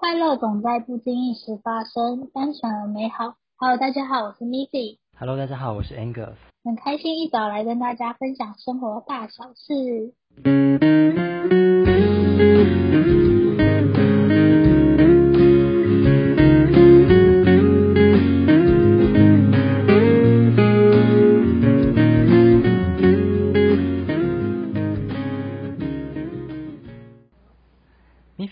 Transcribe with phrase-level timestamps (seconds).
[0.00, 3.34] 快乐总在不经意时发生，单纯而美好。
[3.58, 4.96] Hello，大家好，我是 Missy。
[5.18, 6.32] Hello，大家好，我是 Angus。
[6.64, 10.14] 很开心一早来跟大家分享生活大小事。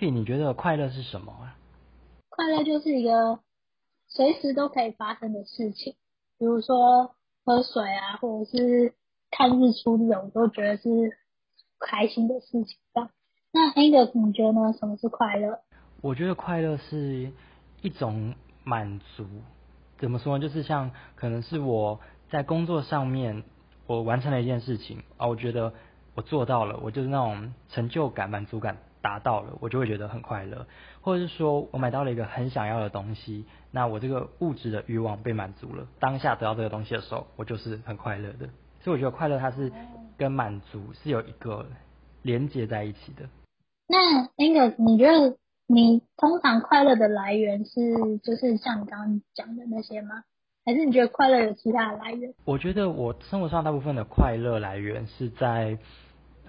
[0.07, 1.57] 你觉得快乐是什么啊？
[2.29, 3.41] 快乐就是一个
[4.07, 5.95] 随时都可以发生的事情，
[6.39, 7.15] 比如说
[7.45, 8.95] 喝水啊，或者是
[9.31, 10.89] 看日出这种，我都觉得是
[11.81, 13.11] 开心的事情吧。
[13.53, 14.73] 那 Angus，你觉得呢？
[14.79, 15.61] 什么是快乐？
[16.01, 17.33] 我觉得快乐是
[17.83, 19.27] 一种满足。
[19.99, 20.43] 怎么说呢？
[20.43, 21.99] 就是像可能是我
[22.31, 23.43] 在工作上面，
[23.87, 25.73] 我完成了一件事情啊，我觉得
[26.15, 28.77] 我做到了，我就是那种成就感、满足感。
[29.01, 30.67] 达到了，我就会觉得很快乐，
[31.01, 38.49] 或者是说我买到了一个很想要的东西，那我这个物质的欲望被满足了，当下得到这个东西的时候，我就是很快乐的。
[38.81, 39.73] 所以我觉得快乐它是
[40.17, 41.67] 跟满足是有一个
[42.23, 43.29] 连接在一起的。
[43.89, 50.25] 那 Angus，你觉得你通常快乐的来源是就是像你刚刚讲的那些吗？
[50.65, 52.35] 还是你觉得快乐有其他的来源？
[52.45, 55.79] 我觉得我生活上大部分的快乐来源是在。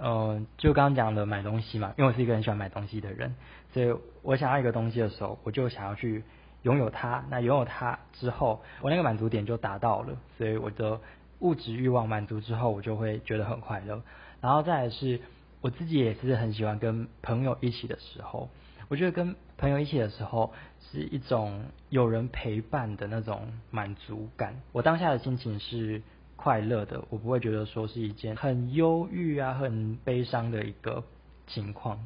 [0.02, 3.36] 呃，就刚刚讲的买东西嘛，因为我是一个很喜欢买东西的人，
[3.74, 6.24] 所以我想要一个东西的时候，我就想要去
[6.62, 7.26] 拥有它。
[7.30, 11.02] 那拥有它之后，我那个满足点就达到了，所以我的
[11.40, 14.02] 物质欲望满足之后，我就会觉得很快乐。
[14.40, 15.20] 然后再来是，
[15.60, 18.50] 我自己也是很喜欢跟朋友一起的时候，
[18.88, 20.54] 我觉得跟朋友一起的时候
[20.92, 24.62] 是一种有人陪伴的那种满足感。
[24.72, 26.02] 我当下的心情是。
[26.42, 31.04] 快乐的，我不会觉得说是一件很忧郁啊、很悲伤的一个
[31.48, 32.00] 情况。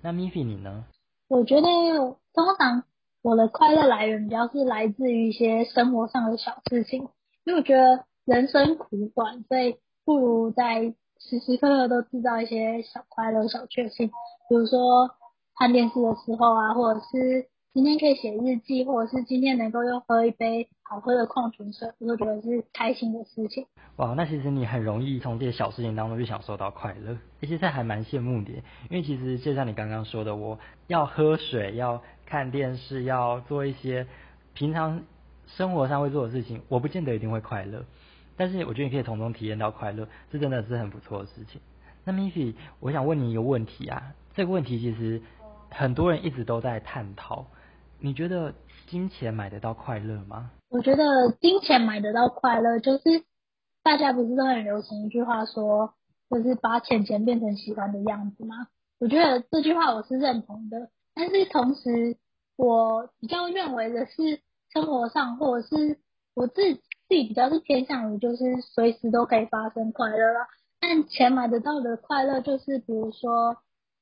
[0.00, 0.86] 那 Miffy 你呢？
[1.28, 1.68] 我觉得
[2.32, 2.84] 通常
[3.20, 7.08] 我的快乐来源比较是来自于一些生活上的小事情，
[7.44, 9.76] 因为我觉得人生苦短，所以
[10.06, 14.08] 不如在时时刻刻都制造一些小快乐、小确幸，
[14.48, 15.10] 比如说
[15.58, 17.48] 看电视的时候啊，或者是。
[17.72, 23.64] 今天可以写日记，或者是今天能够又喝一杯好喝的矿泉水，我都觉得是开心的事情。
[23.94, 28.50] 哇，那其实你很容易从这些小事情当中就享受到快乐，其实还蛮羡慕的。
[28.88, 30.58] 因为其实就像你刚刚说的，我
[30.88, 34.08] 要喝水，要看电视，要做一些
[34.52, 35.04] 平常
[35.46, 37.84] 生活上会做的事情，我不见得一定会快乐。
[38.36, 41.60] 但是我觉得你可以从中体验到快乐，这真的是很不错的事情。
[42.02, 45.22] 那 Missy，我想问你一个问题啊，这个问题其实
[45.70, 47.46] 很多人一直都在探讨。
[48.02, 48.54] 你觉得
[48.88, 50.50] 金钱买得到快乐吗？
[50.70, 53.02] 我觉得金钱买得到快乐，就是
[53.82, 55.92] 大家不是都很流行一句话说，
[56.30, 58.68] 就是把钱钱变成喜欢的样子吗？
[58.98, 62.16] 我觉得这句话我是认同的，但是同时
[62.56, 64.40] 我比较认为的是，
[64.72, 65.98] 生活上或者是
[66.34, 70.48] 我自己自己比较是偏向于就是随时都可以发生快乐啦。
[70.80, 73.58] 但钱买得到的快乐，就是比如说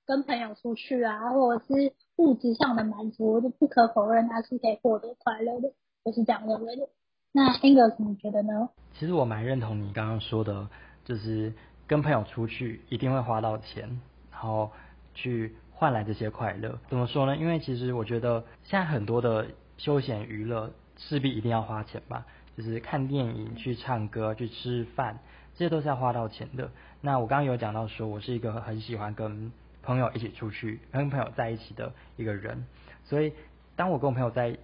[0.07, 1.93] 跟朋友出去啊，或者是。
[2.19, 5.73] 物质上的满足，就不可否认它是可以获得快乐的，
[6.05, 6.89] 我是这样认为的。
[7.33, 8.69] 那 Angus 你觉得呢？
[8.99, 10.69] 其实我蛮认同你刚刚说的，
[11.05, 11.53] 就是
[11.87, 14.71] 跟朋友出去一定会花到钱，然后
[15.15, 16.79] 去换来这些快乐。
[16.89, 17.37] 怎么说呢？
[17.37, 19.47] 因为其实我觉得现在很多的
[19.77, 25.21] 休闲娱乐势必一定要花钱吧，就是看电影、去唱歌、去吃饭，
[25.55, 26.71] 这些都是要花到钱的。
[27.01, 29.53] 那我刚刚有讲到说，我是一个很喜欢跟
[29.89, 32.67] 朋友一起出去，跟朋友在一起的一个人，
[33.07, 33.33] 所以
[33.75, 34.59] 当我跟我朋友在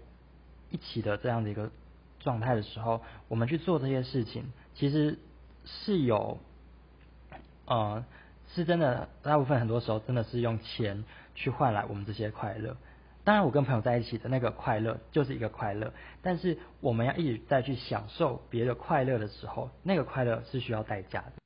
[0.69, 1.71] 一起的这样的一个
[2.21, 5.19] 状态的时候，我们去做这些事情，其实
[5.65, 6.39] 是有，
[7.65, 8.05] 呃，
[8.55, 12.77] 是真的，大部分很多时候真的是用钱去换来我们这些快乐。
[13.25, 21.44] 当然，我跟朋友在一起的那个快乐就是一个快乐，但是我们要一直在去享受别的快乐的时候，那个快乐是需要代价的。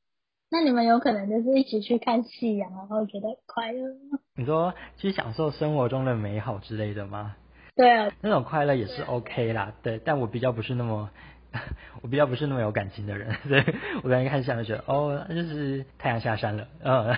[0.50, 4.18] 那你们有可能就是一起去看夕阳，然后觉得快乐吗？
[4.34, 7.36] 你说去享受生活中的美好之类的吗？
[7.76, 10.00] 对啊，那种快乐也是 OK 啦，对。
[10.04, 11.10] 但我比较不是那么，
[12.02, 13.64] 我比较不是那么有感情的人， 所以
[14.02, 17.14] 我刚刚看夕阳就觉得，哦，就是太阳下山了，嗯，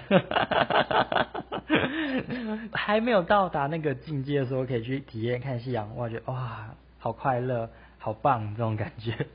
[2.73, 9.27] 还没有到达那个境界的时候，可以去体验看夕阳，我觉得哇，好快乐，好棒，这种感觉。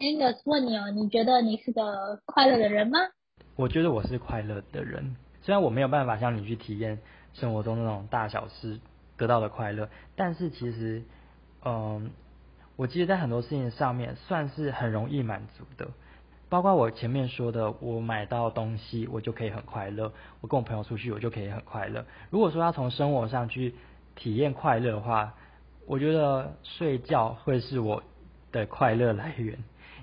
[0.00, 2.98] Angus 问你哦，你觉得你是个快乐的人吗？
[3.54, 6.98] 我觉得我是快乐的人，虽然我没有办法像你去体验
[7.34, 8.80] 生活中那种大小事
[9.18, 11.02] 得到的快乐，但是其实，
[11.66, 12.10] 嗯，
[12.76, 15.90] 我其实在很多事情上面算是很容易满足的，
[16.48, 20.10] 包括我前面说的，我买到东西我就可以很快乐，
[20.40, 22.06] 我跟我朋友出去我就可以很快乐。
[22.30, 23.74] 如果说要从生活上去
[24.16, 25.34] 体验快乐的话，
[25.86, 28.02] 我觉得睡觉会是我
[28.50, 29.58] 的快乐来源，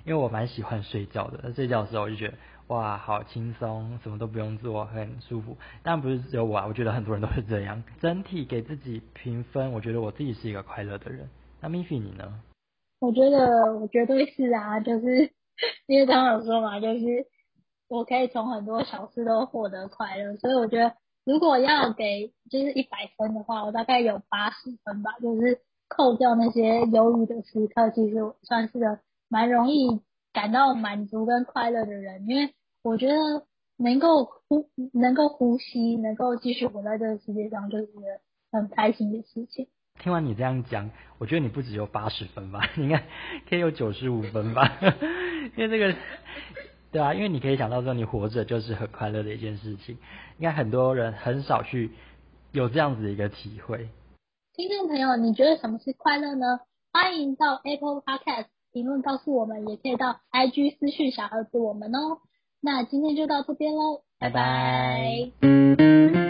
[0.08, 1.52] 因为我蛮喜欢睡觉的。
[1.52, 2.34] 睡觉的时候我就觉得
[2.68, 5.54] 哇，好轻松，什么都不用做，很舒服。
[5.82, 7.84] 但不是只有我啊，我觉得很多人都是这样。
[8.00, 11.28] 整体给自己评分，我觉得我自己是一个快乐的人。
[11.60, 12.40] 那 Miffy 你呢？
[13.00, 15.30] 我觉得我绝对是啊，就是
[15.86, 17.26] 因为刚刚有说嘛，就是
[17.86, 20.94] 我可以从很多小事都获得快乐，所以我觉得
[21.24, 30.00] 如果要给就是一百分的话，我大概有八十分吧，就是扣掉那些忧郁的时刻，其实我算是个蛮容易
[30.32, 33.14] 感到满足跟快乐的人，因为我觉得
[33.76, 38.20] 能够呼能够呼吸，能够继续活在这个世界上，就是一个
[38.50, 39.68] 很开心的事情。
[40.00, 43.02] 听完你这样讲，我觉得你不只有八十分吧，应该
[43.48, 44.78] 可以有九十五分吧，
[45.56, 45.94] 因为这个，
[46.92, 49.96] 对啊，因为你可以想到说你活着就是很快乐的一件事情，
[50.38, 51.90] 应该很多人很少去
[52.52, 53.88] 有这样子的一个体会。
[54.54, 56.60] 听众朋友，你觉得什么是快乐呢？
[56.92, 62.18] 欢迎到 Apple Podcast 评论告诉我们，也可以到 IG 私讯小盒子我们哦。
[62.60, 66.27] 那今天就到这边喽，拜拜。